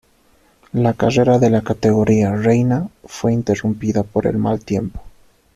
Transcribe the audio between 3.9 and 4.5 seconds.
por el